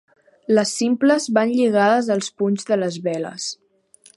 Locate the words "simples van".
0.77-1.51